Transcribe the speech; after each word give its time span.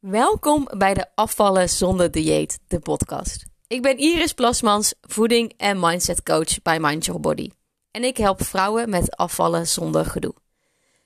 Welkom 0.00 0.68
bij 0.76 0.94
de 0.94 1.06
Afvallen 1.14 1.68
zonder 1.68 2.10
dieet, 2.10 2.58
de 2.68 2.78
podcast. 2.78 3.44
Ik 3.66 3.82
ben 3.82 3.98
Iris 3.98 4.32
Plasmans, 4.32 4.94
voeding 5.00 5.54
en 5.56 5.80
mindset 5.80 6.22
coach 6.22 6.62
bij 6.62 6.80
Mind 6.80 7.04
Your 7.04 7.20
Body. 7.20 7.50
En 7.90 8.04
ik 8.04 8.16
help 8.16 8.44
vrouwen 8.44 8.90
met 8.90 9.16
afvallen 9.16 9.66
zonder 9.66 10.04
gedoe. 10.04 10.34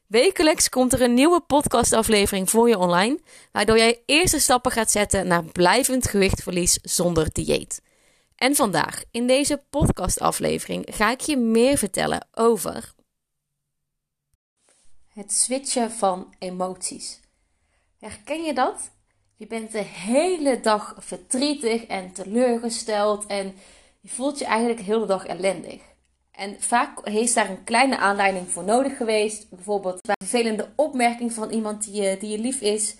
Wekelijks 0.07 0.69
komt 0.69 0.93
er 0.93 1.03
een 1.03 1.15
nieuwe 1.15 1.41
podcastaflevering 1.41 2.51
voor 2.51 2.69
je 2.69 2.79
online, 2.79 3.21
waardoor 3.53 3.77
jij 3.77 4.03
eerste 4.07 4.39
stappen 4.39 4.73
gaat 4.73 4.91
zetten 4.91 5.27
naar 5.27 5.45
blijvend 5.45 6.09
gewichtverlies 6.09 6.79
zonder 6.83 7.33
dieet. 7.33 7.83
En 8.37 8.55
vandaag, 8.55 9.03
in 9.11 9.27
deze 9.27 9.63
podcastaflevering, 9.71 10.87
ga 10.91 11.11
ik 11.11 11.21
je 11.21 11.37
meer 11.37 11.79
vertellen 11.79 12.27
over 12.33 12.93
het 15.09 15.33
switchen 15.33 15.91
van 15.91 16.35
emoties. 16.39 17.23
Herken 18.05 18.43
je 18.43 18.55
dat? 18.55 18.91
Je 19.37 19.47
bent 19.47 19.73
de 19.73 19.83
hele 19.83 20.61
dag 20.61 20.97
verdrietig 20.99 21.87
en 21.87 22.13
teleurgesteld 22.13 23.27
en 23.27 23.55
je 24.01 24.09
voelt 24.09 24.39
je 24.39 24.45
eigenlijk 24.45 24.79
de 24.79 24.85
hele 24.85 25.07
dag 25.07 25.27
ellendig. 25.27 25.83
En 26.31 26.63
vaak 26.63 27.09
heeft 27.09 27.35
daar 27.35 27.51
een 27.51 27.65
kleine 27.65 27.97
aanleiding 27.97 28.49
voor 28.49 28.65
nodig 28.65 28.97
geweest. 28.97 29.51
Bijvoorbeeld 29.51 30.09
een 30.09 30.27
vervelende 30.27 30.73
opmerking 30.77 31.33
van 31.33 31.51
iemand 31.51 31.85
die 31.85 32.03
je, 32.03 32.17
die 32.17 32.31
je 32.31 32.39
lief 32.39 32.61
is. 32.61 32.97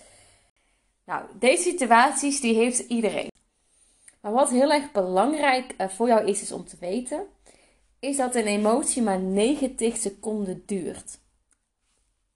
Nou, 1.03 1.25
deze 1.39 1.61
situaties 1.61 2.41
die 2.41 2.55
heeft 2.55 2.79
iedereen. 2.79 3.31
Maar 4.21 4.31
wat 4.31 4.49
heel 4.49 4.71
erg 4.71 4.91
belangrijk 4.91 5.73
eh, 5.77 5.87
voor 5.87 6.07
jou 6.07 6.27
is, 6.27 6.41
is 6.41 6.51
om 6.51 6.65
te 6.65 6.77
weten, 6.79 7.25
is 7.99 8.17
dat 8.17 8.35
een 8.35 8.47
emotie 8.47 9.01
maar 9.01 9.19
90 9.19 9.97
seconden 9.97 10.63
duurt. 10.65 11.17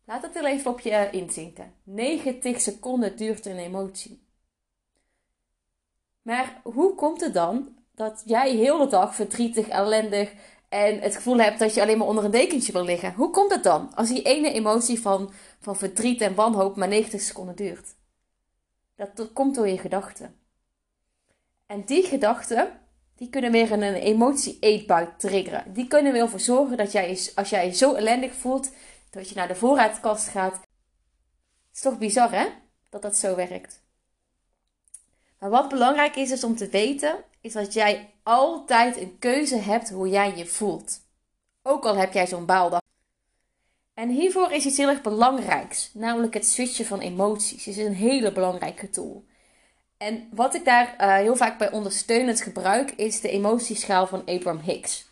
Laat 0.10 0.22
het 0.22 0.36
er 0.36 0.46
even 0.46 0.72
op 0.72 0.80
je 0.80 1.10
inzinken. 1.12 1.74
90 1.84 2.62
seconden 2.62 3.18
duurt 3.18 3.46
een 3.46 3.58
emotie. 3.58 4.28
Maar 6.22 6.62
hoe 6.64 6.96
komt 6.96 7.22
het 7.22 7.34
dan 7.34 7.76
dat 7.96 8.24
jij 8.26 8.56
heel 8.56 8.78
de 8.78 8.88
dag 8.88 9.16
verdrietig, 9.16 9.68
ellendig 9.68 10.34
en 10.70 11.00
het 11.00 11.16
gevoel 11.16 11.40
hebt 11.40 11.60
dat 11.60 11.74
je 11.74 11.82
alleen 11.82 11.98
maar 11.98 12.08
onder 12.08 12.24
een 12.24 12.32
dekentje 12.32 12.72
wil 12.72 12.84
liggen? 12.84 13.14
Hoe 13.14 13.30
komt 13.30 13.52
het 13.52 13.64
dan 13.64 13.96
als 13.96 14.08
die 14.08 14.22
ene 14.22 14.52
emotie 14.52 15.02
van, 15.02 15.32
van 15.60 15.76
verdriet 15.76 16.22
en 16.22 16.36
wanhoop 16.36 16.76
maar 16.76 16.88
90 16.88 17.22
seconden 17.22 17.56
duurt? 17.56 17.96
Dat 18.96 19.30
komt 19.34 19.56
door 19.56 19.68
je 19.68 19.78
gedachten. 19.78 20.36
En 21.66 21.84
die 21.86 22.04
gedachten, 22.04 22.80
die 23.16 23.30
kunnen 23.30 23.52
weer 23.52 23.72
een 23.72 23.84
emotie-eetbui 23.84 25.08
triggeren. 25.18 25.74
Die 25.74 25.88
kunnen 25.88 26.16
ervoor 26.16 26.40
zorgen 26.40 26.78
dat 26.78 26.92
jij, 26.92 27.20
als 27.36 27.50
jij 27.50 27.66
je 27.66 27.74
zo 27.74 27.94
ellendig 27.94 28.34
voelt, 28.34 28.72
dat 29.10 29.30
je 29.30 29.36
naar 29.36 29.48
de 29.48 29.56
voorraadkast 29.56 30.28
gaat. 30.28 30.54
Het 30.54 30.62
is 31.74 31.82
toch 31.82 31.98
bizar, 31.98 32.32
hè? 32.32 32.48
Dat 32.90 33.02
dat 33.02 33.18
zo 33.18 33.36
werkt. 33.36 33.82
Maar 35.40 35.50
wat 35.50 35.70
belangrijk 35.70 36.16
is, 36.16 36.44
om 36.44 36.56
te 36.56 36.70
weten, 36.70 37.24
is 37.42 37.54
dat 37.54 37.74
jij 37.74 38.14
altijd 38.24 38.98
een 38.98 39.20
keuze 39.20 39.58
hebt 39.58 39.90
hoe 39.90 40.10
jij 40.10 40.36
je 40.36 40.46
voelt. 40.46 41.00
Ook 41.62 41.86
al 41.86 41.96
heb 41.96 42.14
jij 42.14 42.28
zo'n 42.28 42.46
baaldag. 42.46 42.82
En 43.94 44.10
hiervoor 44.10 44.52
is 44.52 44.66
iets 44.66 44.78
heel 44.78 44.88
erg 44.88 45.02
belangrijks, 45.02 45.92
namelijk 45.94 46.34
het 46.34 46.48
switchen 46.48 46.86
van 46.86 47.00
emoties. 47.00 47.66
Het 47.66 47.78
is 47.78 47.86
een 47.86 47.94
hele 47.94 48.32
belangrijke 48.32 48.90
tool. 48.90 49.26
En 49.98 50.30
wat 50.32 50.54
ik 50.54 50.66
daar 50.66 50.96
uh, 51.02 51.16
heel 51.16 51.36
vaak 51.36 51.58
bij 51.58 51.72
ondersteunend 51.72 52.42
gebruik, 52.42 52.92
is 52.92 53.22
de 53.22 53.30
emotieschaal 53.30 54.08
van 54.08 54.26
Abraham 54.26 54.60
Hicks. 54.60 55.09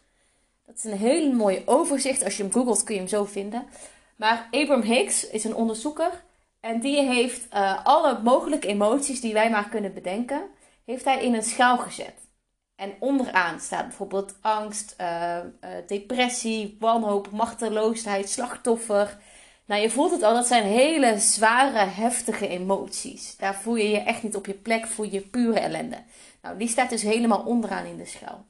Dat 0.68 0.76
is 0.76 0.84
een 0.84 0.98
hele 0.98 1.34
mooie 1.34 1.62
overzicht. 1.66 2.24
Als 2.24 2.38
je 2.38 2.44
hem 2.44 2.52
googelt 2.52 2.84
kun 2.84 2.94
je 2.94 3.00
hem 3.00 3.10
zo 3.10 3.24
vinden. 3.24 3.68
Maar 4.16 4.48
Abraham 4.52 4.82
Hicks 4.82 5.30
is 5.30 5.44
een 5.44 5.56
onderzoeker. 5.56 6.24
En 6.60 6.80
die 6.80 7.02
heeft 7.02 7.54
uh, 7.54 7.86
alle 7.86 8.20
mogelijke 8.24 8.68
emoties 8.68 9.22
die 9.22 9.34
wij 9.34 9.50
maar 9.50 9.70
kunnen 9.70 9.94
bedenken, 9.94 10.42
heeft 10.86 11.06
hij 11.06 11.24
in 11.24 11.34
een 11.34 11.44
schaal 11.44 11.78
gezet. 11.78 12.14
En 12.76 12.94
onderaan 13.00 13.60
staat 13.60 13.88
bijvoorbeeld 13.88 14.36
angst, 14.42 14.96
uh, 15.02 15.38
uh, 15.38 15.70
depressie, 15.88 16.78
wanhoop, 16.80 17.32
machteloosheid, 17.32 18.30
slachtoffer. 18.30 19.18
Nou, 19.66 19.82
je 19.82 19.90
voelt 19.90 20.12
het 20.12 20.24
al, 20.24 20.34
dat 20.34 20.48
zijn 20.48 20.64
hele 20.64 21.20
zware, 21.20 21.78
heftige 21.78 22.48
emoties. 22.48 23.38
Daar 23.38 23.56
voel 23.56 23.76
je 23.76 23.90
je 23.90 24.00
echt 24.00 24.24
niet 24.24 24.36
op 24.36 24.46
je 24.46 24.54
plek, 24.54 24.88
voel 24.88 25.06
je 25.06 25.22
pure 25.22 25.60
ellende. 25.60 26.04
Nou, 26.42 26.58
die 26.58 26.68
staat 26.68 26.90
dus 26.90 27.02
helemaal 27.02 27.44
onderaan 27.46 27.86
in 27.86 27.98
de 27.98 28.06
schaal. 28.06 28.46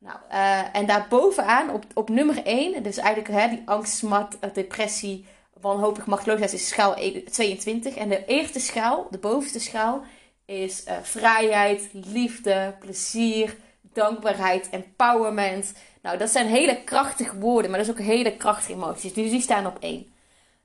Nou, 0.00 0.16
uh, 0.30 0.76
en 0.76 0.86
daarbovenaan, 0.86 1.70
op, 1.70 1.84
op 1.94 2.08
nummer 2.08 2.44
1, 2.44 2.82
dus 2.82 2.96
eigenlijk 2.96 3.34
hè, 3.34 3.48
die 3.48 3.62
angst, 3.64 3.96
smart, 3.96 4.38
eh, 4.38 4.50
depressie, 4.52 5.26
wanhopig, 5.60 6.06
machteloosheid, 6.06 6.52
is 6.52 6.68
schaal 6.68 6.94
22. 7.30 7.94
En 7.94 8.08
de 8.08 8.24
eerste 8.24 8.60
schaal, 8.60 9.06
de 9.10 9.18
bovenste 9.18 9.60
schaal, 9.60 10.02
is 10.44 10.84
uh, 10.86 10.94
vrijheid, 11.02 11.88
liefde, 11.92 12.76
plezier, 12.78 13.56
dankbaarheid, 13.92 14.68
empowerment. 14.70 15.72
Nou, 16.02 16.18
dat 16.18 16.30
zijn 16.30 16.46
hele 16.46 16.84
krachtige 16.84 17.38
woorden, 17.38 17.70
maar 17.70 17.80
dat 17.80 17.88
is 17.88 17.94
ook 17.94 18.06
hele 18.06 18.36
krachtige 18.36 18.72
emoties. 18.72 19.12
Dus 19.12 19.30
die 19.30 19.40
staan 19.40 19.66
op 19.66 19.76
1. 19.80 20.12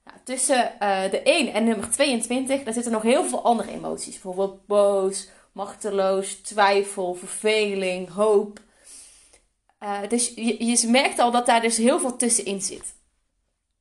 Nou, 0.04 0.18
tussen 0.24 0.72
de 1.12 1.22
1 1.24 1.54
en 1.54 1.64
nummer 1.64 1.90
22, 1.90 2.64
daar 2.64 2.74
zitten 2.74 2.92
nog 2.92 3.02
heel 3.02 3.24
veel 3.24 3.44
andere 3.44 3.72
emoties. 3.72 4.14
Bijvoorbeeld 4.14 4.66
boos, 4.66 5.30
machteloos, 5.52 6.34
twijfel, 6.34 7.14
verveling, 7.14 8.10
hoop, 8.10 8.60
uh, 9.86 10.10
dus 10.10 10.32
je, 10.36 10.88
merkt 10.88 11.20
al 11.20 11.32
dat 11.32 11.46
daar 11.46 11.62
dus 11.62 11.78
heel 11.78 12.00
veel 12.00 12.16
tussenin 12.16 12.62
zit. 12.62 12.94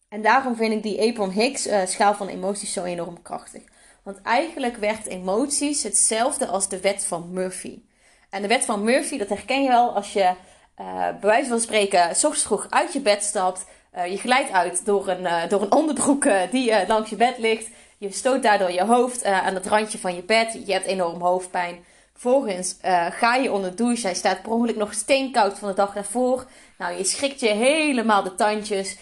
En 0.09 0.23
daarom 0.23 0.57
vind 0.57 0.73
ik 0.73 0.83
die 0.83 1.09
Abraham 1.09 1.31
Hicks 1.31 1.67
uh, 1.67 1.87
schaal 1.87 2.15
van 2.15 2.29
emoties 2.29 2.73
zo 2.73 2.83
enorm 2.83 3.23
krachtig. 3.23 3.63
Want 4.03 4.23
eigenlijk 4.23 4.77
werkt 4.77 5.07
emoties 5.07 5.83
hetzelfde 5.83 6.47
als 6.47 6.69
de 6.69 6.81
wet 6.81 7.05
van 7.05 7.33
Murphy. 7.33 7.83
En 8.31 8.43
de 8.43 8.49
wet 8.49 8.65
van 8.65 8.85
Murphy, 8.85 9.19
dat 9.19 9.29
herken 9.29 9.63
je 9.63 9.69
wel 9.69 9.95
als 9.95 10.13
je 10.13 10.33
uh, 10.81 11.09
bij 11.09 11.19
wijze 11.21 11.49
van 11.49 11.61
spreken 11.61 12.17
s 12.17 12.25
ochtends 12.25 12.71
uit 12.71 12.93
je 12.93 13.01
bed 13.01 13.23
stapt. 13.23 13.65
je 14.11 14.17
glijdt 14.17 14.51
uit 14.51 14.85
door 14.85 15.09
een, 15.09 15.49
door 15.49 15.63
een 15.63 15.73
onderbroek 15.73 16.29
die 16.51 16.87
langs 16.87 17.11
je 17.11 17.17
bed 17.17 17.39
ligt. 17.39 17.69
Je 17.99 18.13
stoot 18.13 18.43
daardoor 18.43 18.71
je 18.71 18.85
hoofd 18.85 19.25
aan 19.25 19.55
het 19.55 19.67
randje 19.67 19.99
van 19.99 20.15
je 20.15 20.23
bed. 20.23 20.59
Je 20.67 20.73
hebt 20.73 20.87
enorm 20.87 21.21
hoofdpijn. 21.21 21.85
Vervolgens 22.15 22.77
uh, 22.85 23.07
ga 23.11 23.35
je 23.35 23.53
onder 23.53 23.71
de 23.71 23.77
douche. 23.77 24.07
Hij 24.07 24.15
staat 24.15 24.43
per 24.43 24.53
ongeluk 24.53 24.77
nog 24.77 24.95
steenkoud 24.95 25.59
van 25.59 25.69
de 25.69 25.75
dag 25.75 25.93
daarvoor. 25.93 26.47
Nou, 26.79 26.97
je 26.97 27.05
schrikt 27.05 27.41
je 27.41 27.49
helemaal 27.49 28.23
de 28.23 28.35
tandjes. 28.35 28.97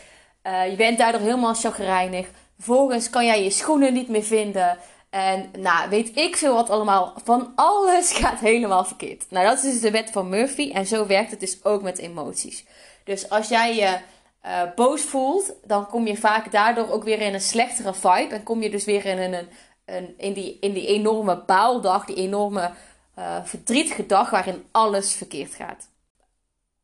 Uh, 0.47 0.71
je 0.71 0.77
bent 0.77 0.99
daardoor 0.99 1.21
helemaal 1.21 1.55
chagrijnig. 1.55 2.29
Vervolgens 2.55 3.11
kan 3.11 3.27
jij 3.27 3.43
je 3.43 3.51
schoenen 3.51 3.93
niet 3.93 4.09
meer 4.09 4.23
vinden. 4.23 4.79
En 5.11 5.51
nou, 5.59 5.89
weet 5.89 6.17
ik 6.17 6.37
veel 6.37 6.55
wat 6.55 6.71
allemaal. 6.71 7.15
Van 7.25 7.53
alles 7.55 8.13
gaat 8.23 8.39
helemaal 8.41 8.85
verkeerd. 8.85 9.25
Nou, 9.29 9.47
dat 9.47 9.57
is 9.57 9.73
dus 9.73 9.81
de 9.81 9.91
wet 9.91 10.11
van 10.11 10.29
Murphy. 10.29 10.71
En 10.73 10.87
zo 10.87 11.07
werkt 11.07 11.31
het 11.31 11.41
dus 11.41 11.65
ook 11.65 11.83
met 11.83 11.99
emoties. 11.99 12.65
Dus 13.05 13.31
als 13.31 13.49
jij 13.49 13.75
je 13.75 13.99
uh, 14.47 14.63
boos 14.75 15.03
voelt, 15.03 15.53
dan 15.65 15.87
kom 15.87 16.07
je 16.07 16.17
vaak 16.17 16.53
daardoor 16.53 16.91
ook 16.91 17.05
weer 17.05 17.21
in 17.21 17.35
een 17.35 17.41
slechtere 17.41 17.95
vibe. 17.95 18.35
En 18.35 18.43
kom 18.43 18.63
je 18.63 18.71
dus 18.71 18.85
weer 18.85 19.05
in, 19.05 19.19
een, 19.19 19.49
een, 19.85 20.15
in, 20.17 20.33
die, 20.33 20.57
in 20.61 20.73
die 20.73 20.87
enorme 20.87 21.43
baaldag, 21.47 22.05
die 22.05 22.17
enorme 22.17 22.71
uh, 23.19 23.45
verdrietige 23.45 24.07
dag 24.07 24.31
waarin 24.31 24.65
alles 24.71 25.13
verkeerd 25.13 25.55
gaat. 25.55 25.91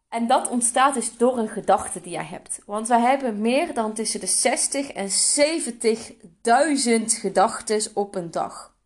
En 0.09 0.27
dat 0.27 0.49
ontstaat 0.49 0.95
dus 0.95 1.17
door 1.17 1.39
een 1.39 1.49
gedachte 1.49 2.01
die 2.01 2.13
jij 2.13 2.25
hebt. 2.25 2.61
Want 2.67 2.89
wij 2.89 3.01
hebben 3.01 3.41
meer 3.41 3.75
dan 3.75 3.95
tussen 3.95 4.21
de 4.21 4.27
60 4.27 4.91
en 4.93 5.09
70.000 5.09 7.05
gedachten 7.05 7.91
op 7.95 8.15
een 8.15 8.31
dag. 8.31 8.77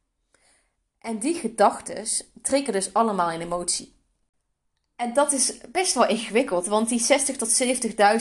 En 0.99 1.19
die 1.19 1.35
gedachten 1.35 2.07
trekken 2.43 2.73
dus 2.73 2.95
allemaal 2.95 3.31
in 3.31 3.41
emotie. 3.41 4.01
En 5.03 5.13
dat 5.13 5.33
is 5.33 5.59
best 5.73 5.95
wel 5.95 6.07
ingewikkeld, 6.07 6.67
want 6.67 6.89
die 6.89 7.01
60 7.01 7.37
tot 7.37 7.63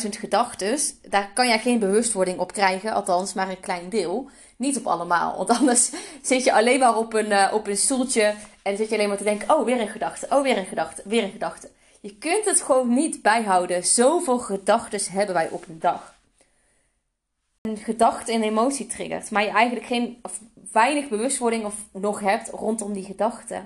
70.000 0.03 0.09
gedachten, 0.09 0.79
daar 1.01 1.31
kan 1.33 1.47
jij 1.47 1.59
geen 1.59 1.79
bewustwording 1.79 2.39
op 2.39 2.53
krijgen, 2.53 2.93
althans 2.93 3.33
maar 3.33 3.49
een 3.49 3.59
klein 3.59 3.89
deel. 3.89 4.29
Niet 4.55 4.77
op 4.77 4.87
allemaal, 4.87 5.37
want 5.37 5.49
anders 5.59 5.91
zit 6.21 6.43
je 6.43 6.53
alleen 6.53 6.79
maar 6.79 6.97
op 6.97 7.13
een, 7.13 7.29
uh, 7.29 7.51
op 7.53 7.67
een 7.67 7.77
stoeltje 7.77 8.33
en 8.61 8.77
zit 8.77 8.89
je 8.89 8.95
alleen 8.95 9.07
maar 9.07 9.17
te 9.17 9.23
denken: 9.23 9.55
oh, 9.55 9.65
weer 9.65 9.81
een 9.81 9.87
gedachte, 9.87 10.27
oh, 10.29 10.41
weer 10.41 10.57
een 10.57 10.65
gedachte, 10.65 11.01
weer 11.05 11.23
een 11.23 11.31
gedachte. 11.31 11.69
Je 11.99 12.17
kunt 12.17 12.45
het 12.45 12.61
gewoon 12.61 12.93
niet 12.93 13.21
bijhouden. 13.21 13.85
Zoveel 13.85 14.39
gedachten 14.39 15.11
hebben 15.11 15.35
wij 15.35 15.49
op 15.49 15.67
een 15.67 15.79
dag. 15.79 16.15
Een 17.61 17.77
gedachte 17.77 18.31
en 18.31 18.43
emotie 18.43 18.87
triggert, 18.87 19.31
maar 19.31 19.43
je 19.43 19.49
eigenlijk 19.49 19.85
geen, 19.85 20.19
of 20.21 20.39
weinig 20.71 21.09
bewustwording 21.09 21.65
of 21.65 21.75
nog 21.91 22.19
hebt 22.19 22.49
rondom 22.49 22.93
die 22.93 23.05
gedachte. 23.05 23.61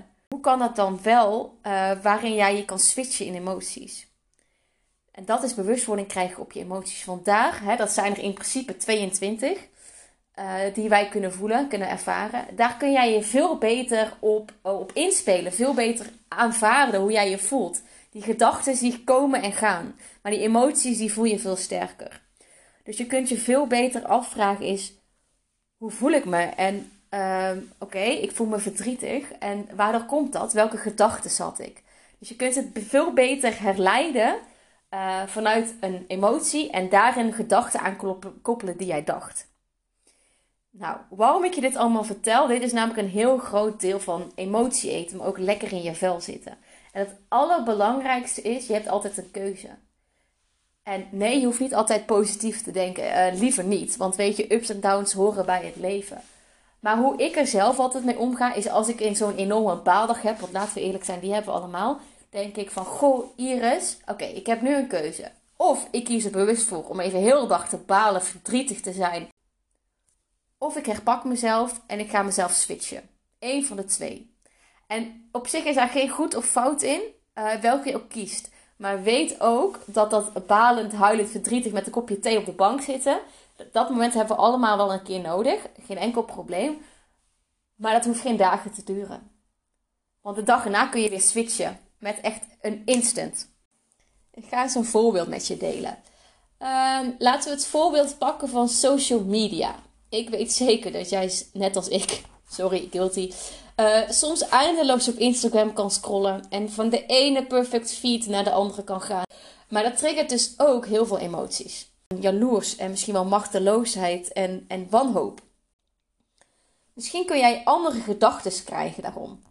Kan 0.46 0.58
dat 0.58 0.76
dan 0.76 0.98
wel 1.02 1.58
uh, 1.62 1.90
waarin 2.02 2.34
jij 2.34 2.56
je 2.56 2.64
kan 2.64 2.78
switchen 2.78 3.26
in 3.26 3.34
emoties? 3.34 4.06
En 5.10 5.24
dat 5.24 5.42
is 5.42 5.54
bewustwording 5.54 6.08
krijgen 6.08 6.42
op 6.42 6.52
je 6.52 6.60
emoties. 6.60 7.04
Want 7.04 7.24
daar, 7.24 7.62
hè, 7.62 7.76
dat 7.76 7.90
zijn 7.90 8.12
er 8.12 8.22
in 8.22 8.32
principe 8.32 8.76
22. 8.76 9.58
Uh, 10.38 10.54
die 10.74 10.88
wij 10.88 11.08
kunnen 11.08 11.32
voelen, 11.32 11.68
kunnen 11.68 11.88
ervaren. 11.88 12.56
Daar 12.56 12.76
kun 12.76 12.92
jij 12.92 13.12
je 13.12 13.22
veel 13.22 13.58
beter 13.58 14.16
op, 14.18 14.52
op 14.62 14.92
inspelen. 14.92 15.52
Veel 15.52 15.74
beter 15.74 16.06
aanvaarden 16.28 17.00
hoe 17.00 17.12
jij 17.12 17.30
je 17.30 17.38
voelt. 17.38 17.82
Die 18.10 18.22
gedachten 18.22 18.78
die 18.78 19.04
komen 19.04 19.42
en 19.42 19.52
gaan. 19.52 19.98
Maar 20.22 20.32
die 20.32 20.40
emoties 20.40 20.98
die 20.98 21.12
voel 21.12 21.24
je 21.24 21.38
veel 21.38 21.56
sterker. 21.56 22.22
Dus 22.84 22.96
je 22.96 23.06
kunt 23.06 23.28
je 23.28 23.38
veel 23.38 23.66
beter 23.66 24.06
afvragen 24.06 24.64
is... 24.64 24.92
Hoe 25.76 25.90
voel 25.90 26.10
ik 26.10 26.24
me? 26.24 26.42
En 26.42 26.90
ehm, 27.08 27.58
oké, 27.78 27.98
ik 27.98 28.32
voel 28.32 28.46
me 28.46 28.58
verdrietig. 28.58 29.32
En 29.32 29.68
waardoor 29.74 30.04
komt 30.04 30.32
dat? 30.32 30.52
Welke 30.52 30.76
gedachten 30.76 31.44
had 31.44 31.58
ik? 31.58 31.82
Dus 32.18 32.28
je 32.28 32.36
kunt 32.36 32.54
het 32.54 32.66
veel 32.72 33.12
beter 33.12 33.60
herleiden 33.60 34.38
uh, 34.90 35.22
vanuit 35.26 35.74
een 35.80 36.04
emotie 36.08 36.70
en 36.70 36.88
daarin 36.88 37.32
gedachten 37.32 37.80
aan 37.80 37.96
koppelen 38.42 38.76
die 38.76 38.86
jij 38.86 39.04
dacht. 39.04 39.46
Nou, 40.70 40.96
waarom 41.08 41.44
ik 41.44 41.54
je 41.54 41.60
dit 41.60 41.76
allemaal 41.76 42.04
vertel, 42.04 42.46
dit 42.46 42.62
is 42.62 42.72
namelijk 42.72 42.98
een 43.00 43.08
heel 43.08 43.38
groot 43.38 43.80
deel 43.80 44.00
van 44.00 44.32
emotie 44.34 44.90
eten, 44.90 45.16
maar 45.16 45.26
ook 45.26 45.38
lekker 45.38 45.72
in 45.72 45.82
je 45.82 45.94
vel 45.94 46.20
zitten. 46.20 46.58
En 46.92 47.00
het 47.00 47.14
allerbelangrijkste 47.28 48.42
is, 48.42 48.66
je 48.66 48.72
hebt 48.72 48.88
altijd 48.88 49.18
een 49.18 49.30
keuze. 49.30 49.68
En 50.82 51.06
nee, 51.10 51.40
je 51.40 51.46
hoeft 51.46 51.60
niet 51.60 51.74
altijd 51.74 52.06
positief 52.06 52.62
te 52.62 52.70
denken, 52.70 53.04
uh, 53.04 53.40
liever 53.40 53.64
niet, 53.64 53.96
want 53.96 54.16
weet 54.16 54.36
je, 54.36 54.54
ups 54.54 54.68
en 54.68 54.80
downs 54.80 55.12
horen 55.12 55.46
bij 55.46 55.64
het 55.64 55.76
leven. 55.76 56.22
Maar 56.86 56.98
hoe 56.98 57.16
ik 57.16 57.36
er 57.36 57.46
zelf 57.46 57.78
altijd 57.78 58.04
mee 58.04 58.18
omga, 58.18 58.54
is 58.54 58.68
als 58.68 58.88
ik 58.88 59.00
in 59.00 59.16
zo'n 59.16 59.36
enorme 59.36 59.76
baaldag 59.76 60.22
heb, 60.22 60.38
want 60.38 60.52
laten 60.52 60.74
we 60.74 60.80
eerlijk 60.80 61.04
zijn, 61.04 61.20
die 61.20 61.32
hebben 61.32 61.52
we 61.52 61.58
allemaal, 61.58 62.00
denk 62.30 62.56
ik 62.56 62.70
van, 62.70 62.84
goh 62.84 63.24
Iris, 63.36 63.96
oké, 64.06 64.24
ik 64.24 64.46
heb 64.46 64.60
nu 64.60 64.74
een 64.74 64.86
keuze. 64.86 65.30
Of 65.56 65.88
ik 65.90 66.04
kies 66.04 66.24
er 66.24 66.30
bewust 66.30 66.62
voor 66.62 66.88
om 66.88 67.00
even 67.00 67.18
heel 67.18 67.40
de 67.40 67.46
dag 67.46 67.68
te 67.68 67.76
balen, 67.76 68.22
verdrietig 68.22 68.80
te 68.80 68.92
zijn. 68.92 69.28
Of 70.58 70.76
ik 70.76 70.86
herpak 70.86 71.24
mezelf 71.24 71.80
en 71.86 71.98
ik 71.98 72.10
ga 72.10 72.22
mezelf 72.22 72.52
switchen. 72.52 73.08
Eén 73.38 73.66
van 73.66 73.76
de 73.76 73.84
twee. 73.84 74.34
En 74.86 75.28
op 75.32 75.46
zich 75.46 75.64
is 75.64 75.74
daar 75.74 75.88
geen 75.88 76.08
goed 76.08 76.34
of 76.34 76.44
fout 76.44 76.82
in, 76.82 77.00
uh, 77.34 77.54
welke 77.54 77.88
je 77.88 77.96
ook 77.96 78.08
kiest. 78.08 78.50
Maar 78.76 79.02
weet 79.02 79.40
ook 79.40 79.78
dat 79.86 80.10
dat 80.10 80.46
balend, 80.46 80.92
huilend, 80.92 81.30
verdrietig 81.30 81.72
met 81.72 81.86
een 81.86 81.92
kopje 81.92 82.18
thee 82.18 82.38
op 82.38 82.44
de 82.44 82.52
bank 82.52 82.80
zitten. 82.80 83.20
Dat 83.72 83.90
moment 83.90 84.14
hebben 84.14 84.36
we 84.36 84.42
allemaal 84.42 84.76
wel 84.76 84.92
een 84.92 85.02
keer 85.02 85.20
nodig. 85.20 85.66
Geen 85.86 85.98
enkel 85.98 86.22
probleem. 86.22 86.84
Maar 87.74 87.92
dat 87.92 88.04
hoeft 88.04 88.20
geen 88.20 88.36
dagen 88.36 88.72
te 88.72 88.84
duren. 88.84 89.30
Want 90.20 90.36
de 90.36 90.42
dag 90.42 90.64
erna 90.64 90.86
kun 90.86 91.00
je 91.00 91.10
weer 91.10 91.20
switchen. 91.20 91.78
Met 91.98 92.20
echt 92.20 92.42
een 92.60 92.82
instant. 92.84 93.48
Ik 94.30 94.44
ga 94.48 94.62
eens 94.62 94.74
een 94.74 94.84
voorbeeld 94.84 95.28
met 95.28 95.46
je 95.46 95.56
delen. 95.56 95.98
Um, 96.58 97.14
laten 97.18 97.50
we 97.50 97.56
het 97.56 97.66
voorbeeld 97.66 98.18
pakken 98.18 98.48
van 98.48 98.68
social 98.68 99.24
media. 99.24 99.74
Ik 100.08 100.28
weet 100.28 100.52
zeker 100.52 100.92
dat 100.92 101.10
jij, 101.10 101.32
net 101.52 101.76
als 101.76 101.88
ik, 101.88 102.22
sorry, 102.56 102.88
guilty, 102.90 103.32
uh, 103.76 104.08
soms 104.08 104.48
eindeloos 104.48 105.08
op 105.08 105.16
Instagram 105.16 105.72
kan 105.72 105.90
scrollen 105.90 106.46
en 106.50 106.70
van 106.70 106.88
de 106.88 107.06
ene 107.06 107.46
perfect 107.46 107.92
feed 107.92 108.26
naar 108.26 108.44
de 108.44 108.50
andere 108.50 108.84
kan 108.84 109.00
gaan. 109.00 109.24
Maar 109.68 109.82
dat 109.82 109.98
triggert 109.98 110.28
dus 110.28 110.54
ook 110.56 110.86
heel 110.86 111.06
veel 111.06 111.18
emoties. 111.18 111.94
Jaloers 112.20 112.76
en 112.76 112.90
misschien 112.90 113.12
wel 113.12 113.24
machteloosheid 113.24 114.32
en, 114.32 114.64
en 114.68 114.86
wanhoop. 114.90 115.40
Misschien 116.92 117.26
kun 117.26 117.38
jij 117.38 117.64
andere 117.64 118.00
gedachten 118.00 118.64
krijgen 118.64 119.02
daarom, 119.02 119.42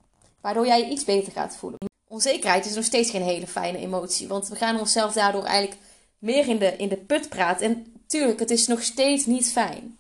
waardoor 0.42 0.66
jij 0.66 0.80
je 0.80 0.90
iets 0.90 1.04
beter 1.04 1.32
gaat 1.32 1.56
voelen. 1.56 1.80
Onzekerheid 2.08 2.66
is 2.66 2.76
nog 2.76 2.84
steeds 2.84 3.10
geen 3.10 3.22
hele 3.22 3.48
fijne 3.48 3.78
emotie, 3.78 4.28
want 4.28 4.48
we 4.48 4.56
gaan 4.56 4.80
onszelf 4.80 5.14
daardoor 5.14 5.44
eigenlijk 5.44 5.82
meer 6.18 6.48
in 6.48 6.58
de, 6.58 6.76
in 6.78 6.90
de 6.90 6.98
put 6.98 7.30
praten. 7.30 7.66
En 7.66 7.94
tuurlijk, 8.08 8.40
het 8.40 8.52
is 8.52 8.68
nog 8.68 8.82
steeds 8.84 9.26
niet 9.26 9.52
fijn. 9.52 9.98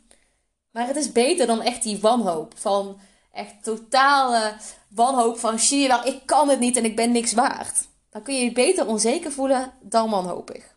Maar 0.71 0.87
het 0.87 0.95
is 0.95 1.11
beter 1.11 1.47
dan 1.47 1.61
echt 1.61 1.83
die 1.83 1.99
wanhoop 1.99 2.53
van 2.57 2.99
echt 3.31 3.63
totale 3.63 4.55
wanhoop 4.87 5.39
van 5.39 5.59
zie 5.59 5.79
je 5.79 5.87
wel, 5.87 6.05
ik 6.05 6.21
kan 6.25 6.49
het 6.49 6.59
niet 6.59 6.77
en 6.77 6.85
ik 6.85 6.95
ben 6.95 7.11
niks 7.11 7.33
waard. 7.33 7.87
Dan 8.09 8.21
kun 8.21 8.35
je 8.35 8.43
je 8.43 8.51
beter 8.51 8.87
onzeker 8.87 9.31
voelen 9.31 9.73
dan 9.81 10.09
wanhopig. 10.09 10.74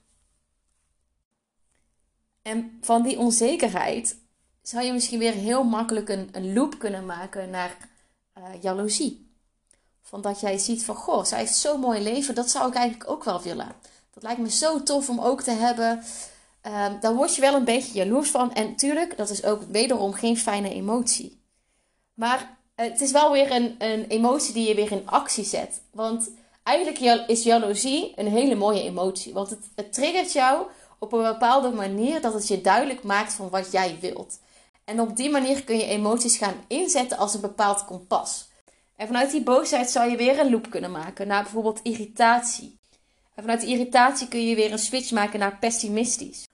En 2.48 2.78
van 2.80 3.02
die 3.02 3.18
onzekerheid 3.18 4.16
zou 4.62 4.84
je 4.84 4.92
misschien 4.92 5.18
weer 5.18 5.32
heel 5.32 5.64
makkelijk 5.64 6.08
een, 6.08 6.28
een 6.32 6.52
loop 6.52 6.78
kunnen 6.78 7.06
maken 7.06 7.50
naar 7.50 7.76
uh, 8.38 8.44
jaloezie. 8.60 9.30
Van 10.02 10.20
dat 10.20 10.40
jij 10.40 10.58
ziet 10.58 10.84
van, 10.84 10.94
goh, 10.94 11.24
zij 11.24 11.38
heeft 11.38 11.54
zo'n 11.54 11.80
mooi 11.80 12.02
leven, 12.02 12.34
dat 12.34 12.50
zou 12.50 12.68
ik 12.68 12.74
eigenlijk 12.74 13.10
ook 13.10 13.24
wel 13.24 13.42
willen. 13.42 13.74
Dat 14.14 14.22
lijkt 14.22 14.40
me 14.40 14.50
zo 14.50 14.82
tof 14.82 15.08
om 15.08 15.20
ook 15.20 15.42
te 15.42 15.50
hebben. 15.50 16.02
Uh, 16.66 16.86
dan 17.00 17.16
word 17.16 17.34
je 17.34 17.40
wel 17.40 17.54
een 17.54 17.64
beetje 17.64 17.92
jaloers 17.92 18.30
van. 18.30 18.54
En 18.54 18.76
tuurlijk, 18.76 19.16
dat 19.16 19.30
is 19.30 19.44
ook 19.44 19.62
wederom 19.62 20.12
geen 20.12 20.36
fijne 20.36 20.70
emotie. 20.74 21.40
Maar 22.14 22.56
het 22.74 23.00
is 23.00 23.12
wel 23.12 23.32
weer 23.32 23.50
een, 23.50 23.74
een 23.78 24.04
emotie 24.04 24.54
die 24.54 24.68
je 24.68 24.74
weer 24.74 24.92
in 24.92 25.08
actie 25.08 25.44
zet. 25.44 25.80
Want 25.90 26.30
eigenlijk 26.62 27.28
is 27.28 27.42
jaloezie 27.42 28.12
een 28.16 28.28
hele 28.28 28.54
mooie 28.54 28.82
emotie. 28.82 29.32
Want 29.32 29.50
het, 29.50 29.64
het 29.74 29.92
triggert 29.92 30.32
jou 30.32 30.66
op 30.98 31.12
een 31.12 31.22
bepaalde 31.22 31.70
manier 31.70 32.20
dat 32.20 32.32
het 32.32 32.48
je 32.48 32.60
duidelijk 32.60 33.02
maakt 33.02 33.32
van 33.32 33.48
wat 33.48 33.72
jij 33.72 33.98
wilt. 34.00 34.40
En 34.84 35.00
op 35.00 35.16
die 35.16 35.30
manier 35.30 35.64
kun 35.64 35.76
je 35.76 35.86
emoties 35.86 36.36
gaan 36.36 36.64
inzetten 36.66 37.18
als 37.18 37.34
een 37.34 37.40
bepaald 37.40 37.84
kompas. 37.84 38.48
En 38.96 39.06
vanuit 39.06 39.30
die 39.30 39.42
boosheid 39.42 39.90
zou 39.90 40.10
je 40.10 40.16
weer 40.16 40.38
een 40.38 40.50
loop 40.50 40.70
kunnen 40.70 40.90
maken 40.90 41.26
naar 41.26 41.42
bijvoorbeeld 41.42 41.80
irritatie. 41.82 42.78
En 43.34 43.42
vanuit 43.42 43.60
de 43.60 43.66
irritatie 43.66 44.28
kun 44.28 44.46
je 44.46 44.54
weer 44.54 44.72
een 44.72 44.78
switch 44.78 45.10
maken 45.10 45.38
naar 45.38 45.58
pessimistisch. 45.58 46.46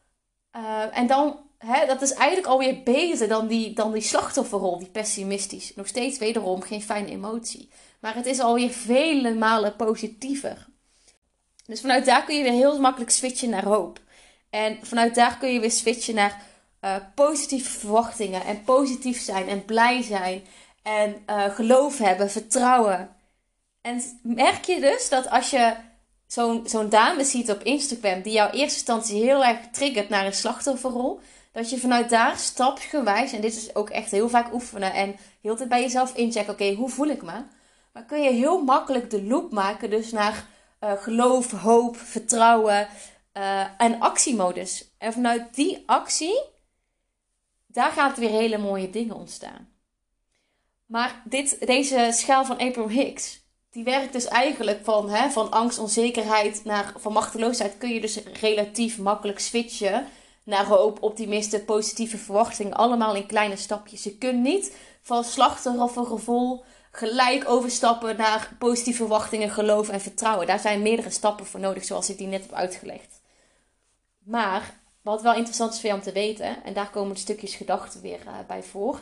Uh, 0.56 0.98
en 0.98 1.06
dan 1.06 1.38
hè, 1.58 1.86
dat 1.86 2.02
is 2.02 2.12
eigenlijk 2.12 2.46
alweer 2.46 2.82
beter 2.82 3.28
dan 3.28 3.46
die, 3.46 3.72
dan 3.72 3.92
die 3.92 4.02
slachtofferrol, 4.02 4.78
die 4.78 4.88
pessimistisch. 4.88 5.72
Nog 5.74 5.86
steeds 5.86 6.18
wederom 6.18 6.62
geen 6.62 6.82
fijne 6.82 7.10
emotie. 7.10 7.68
Maar 8.00 8.14
het 8.14 8.26
is 8.26 8.40
alweer 8.40 8.70
vele 8.70 9.34
malen 9.34 9.76
positiever. 9.76 10.66
Dus 11.66 11.80
vanuit 11.80 12.04
daar 12.04 12.24
kun 12.24 12.36
je 12.36 12.42
weer 12.42 12.52
heel 12.52 12.80
makkelijk 12.80 13.10
switchen 13.10 13.50
naar 13.50 13.64
hoop. 13.64 14.00
En 14.54 14.78
vanuit 14.82 15.14
daar 15.14 15.38
kun 15.38 15.52
je 15.52 15.60
weer 15.60 15.70
switchen 15.70 16.14
naar 16.14 16.42
uh, 16.84 16.96
positieve 17.14 17.78
verwachtingen. 17.78 18.44
En 18.44 18.64
positief 18.64 19.20
zijn 19.20 19.48
en 19.48 19.64
blij 19.64 20.02
zijn. 20.02 20.44
En 20.82 21.22
uh, 21.30 21.44
geloof 21.44 21.98
hebben, 21.98 22.30
vertrouwen. 22.30 23.16
En 23.80 24.02
merk 24.22 24.64
je 24.64 24.80
dus 24.80 25.08
dat 25.08 25.30
als 25.30 25.50
je 25.50 25.74
zo'n 26.64 26.88
dame 26.88 27.24
ziet 27.24 27.50
op 27.50 27.62
Instagram 27.62 28.22
die 28.22 28.32
jou 28.32 28.52
in 28.52 28.58
eerste 28.58 28.76
instantie 28.76 29.22
heel 29.22 29.44
erg 29.44 29.58
triggert 29.72 30.08
naar 30.08 30.26
een 30.26 30.32
slachtofferrol, 30.32 31.20
dat 31.52 31.70
je 31.70 31.78
vanuit 31.78 32.10
daar 32.10 32.38
stapsgewijs, 32.38 33.32
en 33.32 33.40
dit 33.40 33.56
is 33.56 33.74
ook 33.74 33.90
echt 33.90 34.10
heel 34.10 34.28
vaak 34.28 34.52
oefenen 34.52 34.92
en 34.92 35.16
heel 35.40 35.56
tijd 35.56 35.68
bij 35.68 35.80
jezelf 35.80 36.14
inchecken, 36.14 36.52
oké, 36.52 36.72
hoe 36.72 36.88
voel 36.88 37.08
ik 37.08 37.22
me? 37.22 37.42
Maar 37.92 38.04
kun 38.04 38.22
je 38.22 38.30
heel 38.30 38.64
makkelijk 38.64 39.10
de 39.10 39.22
loop 39.22 39.52
maken 39.52 39.90
dus 39.90 40.12
naar 40.12 40.46
uh, 40.80 40.92
geloof, 40.92 41.50
hoop, 41.50 41.96
vertrouwen 41.96 42.88
uh, 43.34 43.80
en 43.80 44.00
actiemodus. 44.00 44.94
En 44.98 45.12
vanuit 45.12 45.54
die 45.54 45.82
actie, 45.86 46.40
daar 47.66 47.92
gaat 47.92 48.18
weer 48.18 48.30
hele 48.30 48.58
mooie 48.58 48.90
dingen 48.90 49.14
ontstaan. 49.14 49.72
Maar 50.86 51.22
dit, 51.24 51.66
deze 51.66 52.10
schaal 52.12 52.44
van 52.44 52.58
Abraham 52.58 52.90
Hicks, 52.90 53.42
die 53.70 53.84
werkt 53.84 54.12
dus 54.12 54.26
eigenlijk 54.26 54.80
van, 54.82 55.10
hè, 55.10 55.30
van 55.30 55.50
angst, 55.50 55.78
onzekerheid 55.78 56.64
naar 56.64 56.92
van 56.96 57.12
machteloosheid 57.12 57.78
kun 57.78 57.94
je 57.94 58.00
dus 58.00 58.22
relatief 58.40 58.98
makkelijk 58.98 59.38
switchen 59.38 60.06
naar 60.44 60.64
hoop, 60.64 61.02
optimisten, 61.02 61.64
positieve 61.64 62.18
verwachtingen. 62.18 62.74
Allemaal 62.74 63.14
in 63.14 63.26
kleine 63.26 63.56
stapjes. 63.56 64.02
Je 64.02 64.18
kunt 64.18 64.42
niet 64.42 64.76
van 65.02 65.24
slachtoffergevoel 65.24 66.64
gelijk 66.90 67.48
overstappen 67.48 68.16
naar 68.16 68.50
positieve 68.58 68.98
verwachtingen, 68.98 69.50
geloof 69.50 69.88
en 69.88 70.00
vertrouwen. 70.00 70.46
Daar 70.46 70.58
zijn 70.58 70.82
meerdere 70.82 71.10
stappen 71.10 71.46
voor 71.46 71.60
nodig, 71.60 71.84
zoals 71.84 72.10
ik 72.10 72.18
die 72.18 72.26
net 72.26 72.42
heb 72.42 72.52
uitgelegd. 72.52 73.22
Maar 74.24 74.80
wat 75.02 75.22
wel 75.22 75.34
interessant 75.34 75.72
is 75.72 75.80
voor 75.80 75.88
jou 75.88 76.00
om 76.00 76.06
te 76.06 76.12
weten, 76.12 76.64
en 76.64 76.72
daar 76.72 76.90
komen 76.90 77.14
de 77.14 77.20
stukjes 77.20 77.54
gedachten 77.54 78.00
weer 78.00 78.20
uh, 78.26 78.32
bij 78.46 78.62
voor, 78.62 79.00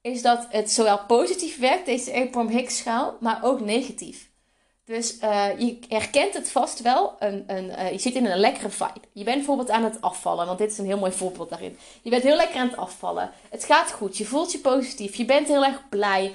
is 0.00 0.22
dat 0.22 0.46
het 0.50 0.70
zowel 0.70 0.98
positief 1.06 1.58
werkt, 1.58 1.86
deze 1.86 2.12
Abraham 2.12 2.48
Hicks 2.48 2.76
schaal, 2.76 3.16
maar 3.20 3.44
ook 3.44 3.60
negatief. 3.60 4.30
Dus 4.84 5.18
uh, 5.20 5.58
je 5.58 5.78
herkent 5.88 6.34
het 6.34 6.50
vast 6.50 6.80
wel. 6.80 7.16
Een, 7.18 7.44
een, 7.46 7.64
uh, 7.64 7.90
je 7.90 7.98
zit 7.98 8.14
in 8.14 8.26
een 8.26 8.38
lekkere 8.38 8.70
vibe. 8.70 9.00
Je 9.12 9.24
bent 9.24 9.36
bijvoorbeeld 9.36 9.70
aan 9.70 9.84
het 9.84 10.00
afvallen, 10.00 10.46
want 10.46 10.58
dit 10.58 10.70
is 10.70 10.78
een 10.78 10.86
heel 10.86 10.98
mooi 10.98 11.12
voorbeeld 11.12 11.50
daarin. 11.50 11.78
Je 12.02 12.10
bent 12.10 12.22
heel 12.22 12.36
lekker 12.36 12.60
aan 12.60 12.68
het 12.68 12.76
afvallen. 12.76 13.30
Het 13.50 13.64
gaat 13.64 13.92
goed. 13.92 14.16
Je 14.16 14.24
voelt 14.24 14.52
je 14.52 14.58
positief. 14.58 15.14
Je 15.14 15.24
bent 15.24 15.48
heel 15.48 15.64
erg 15.64 15.88
blij. 15.88 16.32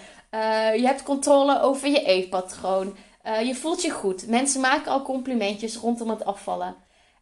Je 0.75 0.85
hebt 0.85 1.03
controle 1.03 1.61
over 1.61 1.87
je 1.87 2.03
eetpatroon. 2.03 2.97
je 3.43 3.55
voelt 3.55 3.81
je 3.81 3.89
goed. 3.89 4.27
Mensen 4.27 4.61
maken 4.61 4.91
al 4.91 5.01
complimentjes 5.01 5.75
rondom 5.75 6.09
het 6.09 6.25
afvallen. 6.25 6.75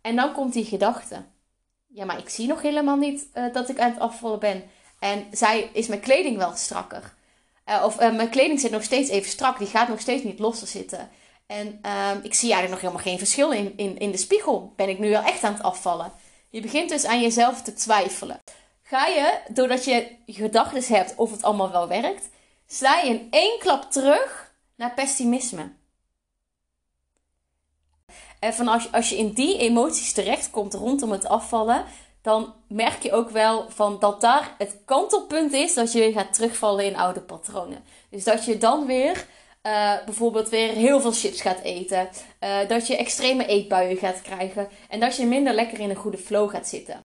En 0.05 0.15
dan 0.15 0.33
komt 0.33 0.53
die 0.53 0.65
gedachte. 0.65 1.24
Ja, 1.88 2.05
maar 2.05 2.17
ik 2.17 2.29
zie 2.29 2.47
nog 2.47 2.62
helemaal 2.62 2.95
niet 2.95 3.27
dat 3.53 3.69
ik 3.69 3.79
aan 3.79 3.91
het 3.91 4.00
afvallen 4.00 4.39
ben. 4.39 4.63
En 5.00 5.27
zij 5.31 5.69
is 5.74 5.88
mijn 5.88 6.00
kleding 6.00 6.38
wel 6.38 6.55
strakker. 6.55 7.13
Uh, 7.65 7.83
of 7.85 8.01
uh, 8.01 8.15
mijn 8.15 8.29
kleding 8.29 8.59
zit 8.59 8.71
nog 8.71 8.83
steeds 8.83 9.09
even 9.09 9.29
strak. 9.29 9.57
Die 9.57 9.67
gaat 9.67 9.88
nog 9.88 10.00
steeds 10.00 10.24
niet 10.24 10.39
losser 10.39 10.67
zitten. 10.67 11.09
En 11.47 11.79
uh, 11.85 12.12
ik 12.24 12.33
zie 12.33 12.53
eigenlijk 12.53 12.69
nog 12.69 12.81
helemaal 12.81 13.12
geen 13.12 13.17
verschil 13.17 13.51
in, 13.51 13.74
in, 13.77 13.97
in 13.97 14.12
de 14.12 14.17
spiegel. 14.17 14.74
Ben 14.75 14.89
ik 14.89 15.00
nu 15.00 15.09
wel 15.09 15.24
echt 15.24 15.43
aan 15.43 15.53
het 15.53 15.63
afvallen? 15.63 16.12
Je 16.50 16.62
begint 16.62 16.89
dus 16.89 17.05
aan 17.05 17.21
jezelf 17.21 17.62
te 17.62 17.74
twijfelen. 17.74 18.39
Ga 18.83 19.05
je, 19.07 19.39
doordat 19.50 19.85
je 19.85 20.15
gedachten 20.25 20.95
hebt 20.95 21.15
of 21.15 21.31
het 21.31 21.43
allemaal 21.43 21.71
wel 21.71 21.88
werkt, 21.88 22.29
sla 22.67 22.95
je 22.95 23.09
in 23.09 23.27
één 23.29 23.59
klap 23.59 23.91
terug 23.91 24.53
naar 24.75 24.93
pessimisme. 24.93 25.71
En 28.45 28.53
van 28.53 28.67
als, 28.91 29.09
je, 29.09 29.17
in 29.17 29.31
die 29.31 29.57
emoties 29.57 30.13
terechtkomt 30.13 30.73
rondom 30.73 31.11
het 31.11 31.27
afvallen, 31.27 31.85
dan 32.21 32.53
merk 32.67 33.03
je 33.03 33.11
ook 33.11 33.29
wel 33.29 33.65
van 33.69 33.99
dat 33.99 34.21
daar 34.21 34.55
het 34.57 34.77
kantelpunt 34.85 35.53
is 35.53 35.73
dat 35.73 35.91
je 35.91 35.99
weer 35.99 36.11
gaat 36.11 36.33
terugvallen 36.33 36.85
in 36.85 36.95
oude 36.95 37.21
patronen. 37.21 37.83
Dus 38.09 38.23
dat 38.23 38.45
je 38.45 38.57
dan 38.57 38.85
weer 38.85 39.25
uh, 39.63 39.93
bijvoorbeeld 40.05 40.49
weer 40.49 40.69
heel 40.69 41.01
veel 41.01 41.11
chips 41.11 41.41
gaat 41.41 41.59
eten. 41.59 42.09
Uh, 42.39 42.67
dat 42.67 42.87
je 42.87 42.97
extreme 42.97 43.45
eetbuien 43.45 43.97
gaat 43.97 44.21
krijgen. 44.21 44.69
En 44.89 44.99
dat 44.99 45.15
je 45.15 45.25
minder 45.25 45.53
lekker 45.53 45.79
in 45.79 45.89
een 45.89 45.95
goede 45.95 46.17
flow 46.17 46.49
gaat 46.49 46.67
zitten. 46.67 47.03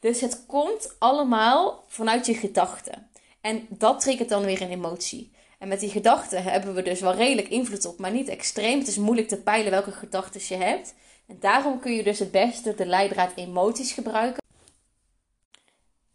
Dus 0.00 0.20
het 0.20 0.44
komt 0.46 0.94
allemaal 0.98 1.84
vanuit 1.88 2.26
je 2.26 2.34
gedachten. 2.34 3.10
En 3.40 3.66
dat 3.68 4.00
triggert 4.00 4.28
dan 4.28 4.44
weer 4.44 4.62
een 4.62 4.70
emotie. 4.70 5.32
En 5.58 5.68
met 5.68 5.80
die 5.80 5.90
gedachten 5.90 6.42
hebben 6.42 6.74
we 6.74 6.82
dus 6.82 7.00
wel 7.00 7.14
redelijk 7.14 7.48
invloed 7.48 7.84
op, 7.84 7.98
maar 7.98 8.12
niet 8.12 8.28
extreem. 8.28 8.78
Het 8.78 8.88
is 8.88 8.96
moeilijk 8.96 9.28
te 9.28 9.36
peilen 9.36 9.70
welke 9.70 9.92
gedachten 9.92 10.40
je 10.48 10.64
hebt. 10.64 10.94
En 11.26 11.36
daarom 11.40 11.80
kun 11.80 11.92
je 11.92 12.02
dus 12.02 12.18
het 12.18 12.30
beste 12.30 12.74
de 12.74 12.86
leidraad 12.86 13.32
emoties 13.34 13.92
gebruiken. 13.92 14.42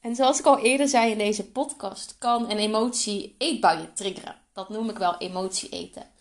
En 0.02 0.16
zoals 0.16 0.40
ik 0.40 0.46
al 0.46 0.60
eerder 0.60 0.88
zei 0.88 1.12
in 1.12 1.18
deze 1.18 1.52
podcast, 1.52 2.16
kan 2.20 2.50
een 2.50 2.58
emotie 2.58 3.36
eetbuien 3.38 3.94
triggeren. 3.94 4.36
Dat 4.54 4.70
noem 4.70 4.90
ik 4.90 4.98
wel 4.98 5.18
emotie 5.18 5.70
eten. 5.70 6.12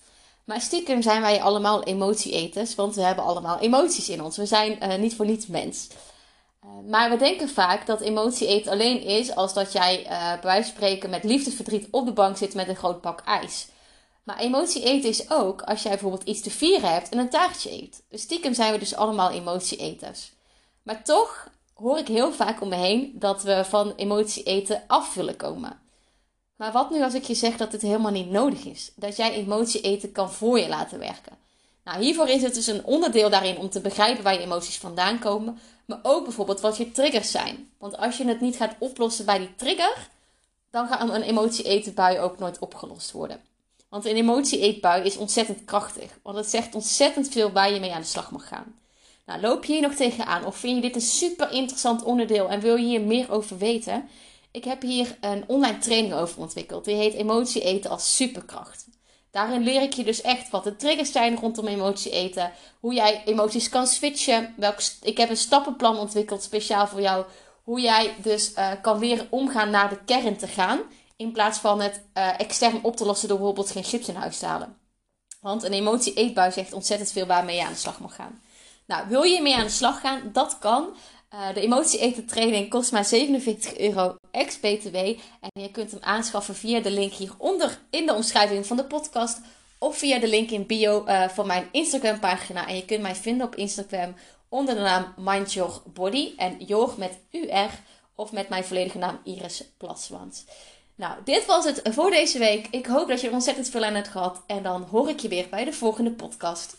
Maar 0.44 0.60
stiekem 0.60 1.02
zijn 1.02 1.20
wij 1.20 1.42
allemaal 1.42 1.82
emotieeters, 1.82 2.74
want 2.74 2.94
we 2.94 3.00
hebben 3.00 3.24
allemaal 3.24 3.58
emoties 3.58 4.08
in 4.08 4.22
ons. 4.22 4.36
We 4.36 4.46
zijn 4.46 4.78
uh, 4.82 4.96
niet 4.96 5.14
voor 5.14 5.26
niets 5.26 5.46
mens. 5.46 5.88
Uh, 6.64 6.90
maar 6.90 7.10
we 7.10 7.16
denken 7.16 7.48
vaak 7.48 7.86
dat 7.86 8.00
emotie 8.00 8.46
eten 8.46 8.72
alleen 8.72 9.02
is 9.02 9.34
als 9.34 9.54
dat 9.54 9.72
jij 9.72 10.00
uh, 10.00 10.08
bij 10.08 10.40
wijze 10.42 10.68
van 10.68 10.76
spreken 10.76 11.10
met 11.10 11.24
liefdesverdriet 11.24 11.88
op 11.90 12.06
de 12.06 12.12
bank 12.12 12.36
zit 12.36 12.54
met 12.54 12.68
een 12.68 12.76
groot 12.76 13.00
pak 13.00 13.20
ijs. 13.20 13.68
Maar 14.22 14.38
emotie 14.38 14.84
eten 14.84 15.08
is 15.08 15.30
ook 15.30 15.62
als 15.62 15.82
jij 15.82 15.90
bijvoorbeeld 15.90 16.28
iets 16.28 16.40
te 16.40 16.50
vieren 16.50 16.92
hebt 16.92 17.08
en 17.08 17.18
een 17.18 17.30
taartje 17.30 17.72
eet. 17.72 18.02
Dus 18.08 18.22
stiekem 18.22 18.54
zijn 18.54 18.72
we 18.72 18.78
dus 18.78 18.94
allemaal 18.94 19.30
emotieeters. 19.30 20.32
Maar 20.82 21.04
toch 21.04 21.48
hoor 21.74 21.98
ik 21.98 22.08
heel 22.08 22.32
vaak 22.32 22.60
om 22.60 22.68
me 22.68 22.76
heen 22.76 23.12
dat 23.14 23.42
we 23.42 23.64
van 23.64 23.92
emotie 23.96 24.42
eten 24.42 24.82
af 24.86 25.14
willen 25.14 25.36
komen. 25.36 25.80
Maar 26.56 26.72
wat 26.72 26.90
nu 26.90 27.02
als 27.02 27.14
ik 27.14 27.24
je 27.24 27.34
zeg 27.34 27.56
dat 27.56 27.72
het 27.72 27.82
helemaal 27.82 28.12
niet 28.12 28.30
nodig 28.30 28.64
is? 28.64 28.92
Dat 28.96 29.16
jij 29.16 29.32
emotie 29.32 29.80
eten 29.80 30.12
kan 30.12 30.32
voor 30.32 30.58
je 30.58 30.68
laten 30.68 30.98
werken. 30.98 31.38
Nou, 31.84 32.02
hiervoor 32.02 32.28
is 32.28 32.42
het 32.42 32.54
dus 32.54 32.66
een 32.66 32.84
onderdeel 32.84 33.30
daarin 33.30 33.58
om 33.58 33.70
te 33.70 33.80
begrijpen 33.80 34.24
waar 34.24 34.32
je 34.34 34.40
emoties 34.40 34.78
vandaan 34.78 35.18
komen. 35.18 35.58
Maar 35.84 36.00
ook 36.02 36.24
bijvoorbeeld 36.24 36.60
wat 36.60 36.76
je 36.76 36.90
triggers 36.90 37.30
zijn. 37.30 37.70
Want 37.78 37.96
als 37.96 38.16
je 38.16 38.24
het 38.24 38.40
niet 38.40 38.56
gaat 38.56 38.74
oplossen 38.78 39.24
bij 39.24 39.38
die 39.38 39.54
trigger, 39.54 40.08
dan 40.70 40.86
gaat 40.86 41.08
een 41.08 41.22
emotie-etenbui 41.22 42.18
ook 42.18 42.38
nooit 42.38 42.58
opgelost 42.58 43.10
worden. 43.10 43.40
Want 43.88 44.04
een 44.04 44.16
emotie-eetbui 44.16 45.04
is 45.04 45.16
ontzettend 45.16 45.64
krachtig. 45.64 46.18
Want 46.22 46.36
het 46.36 46.46
zegt 46.46 46.74
ontzettend 46.74 47.28
veel 47.28 47.52
waar 47.52 47.72
je 47.72 47.80
mee 47.80 47.92
aan 47.92 48.00
de 48.00 48.06
slag 48.06 48.30
mag 48.30 48.48
gaan. 48.48 48.74
Nou, 49.26 49.40
loop 49.40 49.64
je 49.64 49.72
hier 49.72 49.82
nog 49.82 49.94
tegenaan 49.94 50.44
of 50.44 50.56
vind 50.56 50.74
je 50.74 50.82
dit 50.82 50.94
een 50.94 51.00
super 51.00 51.52
interessant 51.52 52.02
onderdeel 52.02 52.48
en 52.48 52.60
wil 52.60 52.76
je 52.76 52.86
hier 52.86 53.00
meer 53.00 53.30
over 53.30 53.58
weten? 53.58 54.08
Ik 54.50 54.64
heb 54.64 54.82
hier 54.82 55.16
een 55.20 55.44
online 55.46 55.78
training 55.78 56.14
over 56.14 56.40
ontwikkeld. 56.40 56.84
Die 56.84 56.94
heet 56.94 57.14
Emotie 57.14 57.62
eten 57.62 57.90
als 57.90 58.16
superkracht. 58.16 58.86
Daarin 59.32 59.62
leer 59.62 59.82
ik 59.82 59.92
je 59.92 60.04
dus 60.04 60.20
echt 60.20 60.50
wat 60.50 60.64
de 60.64 60.76
triggers 60.76 61.12
zijn 61.12 61.36
rondom 61.36 61.66
emotie 61.66 62.12
eten. 62.12 62.52
Hoe 62.80 62.94
jij 62.94 63.22
emoties 63.24 63.68
kan 63.68 63.86
switchen. 63.86 64.54
Welk, 64.56 64.78
ik 65.02 65.16
heb 65.16 65.30
een 65.30 65.36
stappenplan 65.36 65.98
ontwikkeld 65.98 66.42
speciaal 66.42 66.86
voor 66.86 67.00
jou. 67.00 67.24
Hoe 67.62 67.80
jij 67.80 68.14
dus 68.22 68.52
uh, 68.52 68.70
kan 68.82 68.98
leren 68.98 69.26
omgaan 69.30 69.70
naar 69.70 69.88
de 69.88 69.98
kern 70.04 70.36
te 70.36 70.46
gaan. 70.46 70.80
In 71.16 71.32
plaats 71.32 71.58
van 71.58 71.80
het 71.80 72.02
uh, 72.14 72.40
extern 72.40 72.78
op 72.82 72.96
te 72.96 73.04
lossen 73.04 73.28
door 73.28 73.36
bijvoorbeeld 73.36 73.70
geen 73.70 73.84
chips 73.84 74.08
in 74.08 74.14
huis 74.14 74.38
te 74.38 74.46
halen. 74.46 74.76
Want 75.40 75.62
een 75.62 75.72
emotie 75.72 76.14
eetbui 76.14 76.52
zegt 76.52 76.72
ontzettend 76.72 77.12
veel 77.12 77.26
waarmee 77.26 77.56
je 77.56 77.64
aan 77.64 77.72
de 77.72 77.78
slag 77.78 78.00
mag 78.00 78.14
gaan. 78.14 78.42
Nou, 78.86 79.08
wil 79.08 79.22
je 79.22 79.42
mee 79.42 79.56
aan 79.56 79.64
de 79.64 79.70
slag 79.70 80.00
gaan? 80.00 80.30
Dat 80.32 80.58
kan. 80.58 80.96
Uh, 81.34 81.54
de 81.54 81.60
emotie 81.60 82.00
eten 82.00 82.26
training 82.26 82.70
kost 82.70 82.92
maar 82.92 83.04
47 83.04 83.78
euro 83.78 84.16
ex-BTW. 84.32 84.96
En 85.40 85.62
je 85.62 85.70
kunt 85.70 85.90
hem 85.90 86.02
aanschaffen 86.02 86.54
via 86.54 86.80
de 86.80 86.90
link 86.90 87.12
hieronder 87.12 87.78
in 87.90 88.06
de 88.06 88.14
omschrijving 88.14 88.66
van 88.66 88.76
de 88.76 88.84
podcast. 88.84 89.40
Of 89.78 89.98
via 89.98 90.18
de 90.18 90.28
link 90.28 90.50
in 90.50 90.66
bio 90.66 91.04
uh, 91.06 91.28
van 91.28 91.46
mijn 91.46 91.68
Instagram 91.72 92.18
pagina. 92.18 92.68
En 92.68 92.76
je 92.76 92.84
kunt 92.84 93.02
mij 93.02 93.14
vinden 93.14 93.46
op 93.46 93.54
Instagram 93.54 94.14
onder 94.48 94.74
de 94.74 94.80
naam 94.80 95.14
Mind 95.16 95.52
Your 95.52 95.72
Body. 95.84 96.32
En 96.36 96.56
Jor 96.58 96.94
met 96.96 97.18
UR 97.30 97.70
of 98.14 98.32
met 98.32 98.48
mijn 98.48 98.64
volledige 98.64 98.98
naam 98.98 99.20
Iris 99.24 99.64
Plaswans. 99.76 100.44
Nou, 100.94 101.14
dit 101.24 101.46
was 101.46 101.64
het 101.64 101.80
voor 101.84 102.10
deze 102.10 102.38
week. 102.38 102.66
Ik 102.70 102.86
hoop 102.86 103.08
dat 103.08 103.20
je 103.20 103.26
er 103.26 103.32
ontzettend 103.32 103.68
veel 103.68 103.84
aan 103.84 103.94
hebt 103.94 104.08
gehad. 104.08 104.42
En 104.46 104.62
dan 104.62 104.82
hoor 104.82 105.08
ik 105.08 105.20
je 105.20 105.28
weer 105.28 105.48
bij 105.50 105.64
de 105.64 105.72
volgende 105.72 106.10
podcast. 106.10 106.76